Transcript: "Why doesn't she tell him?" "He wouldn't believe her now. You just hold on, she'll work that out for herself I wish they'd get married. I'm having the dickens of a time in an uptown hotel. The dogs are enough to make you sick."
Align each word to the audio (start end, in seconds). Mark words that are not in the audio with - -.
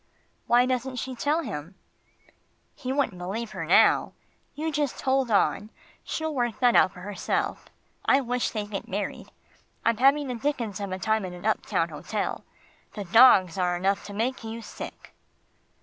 "Why 0.47 0.65
doesn't 0.65 0.95
she 0.95 1.13
tell 1.13 1.43
him?" 1.43 1.75
"He 2.73 2.91
wouldn't 2.91 3.19
believe 3.19 3.51
her 3.51 3.65
now. 3.65 4.13
You 4.55 4.71
just 4.71 4.99
hold 5.03 5.29
on, 5.29 5.69
she'll 6.03 6.33
work 6.33 6.59
that 6.59 6.75
out 6.75 6.91
for 6.93 7.01
herself 7.01 7.67
I 8.03 8.19
wish 8.21 8.49
they'd 8.49 8.71
get 8.71 8.87
married. 8.87 9.31
I'm 9.85 9.97
having 9.97 10.27
the 10.27 10.33
dickens 10.33 10.79
of 10.79 10.91
a 10.91 10.97
time 10.97 11.23
in 11.23 11.33
an 11.33 11.45
uptown 11.45 11.89
hotel. 11.89 12.43
The 12.95 13.03
dogs 13.03 13.59
are 13.59 13.77
enough 13.77 14.03
to 14.05 14.13
make 14.15 14.43
you 14.43 14.63
sick." 14.63 15.13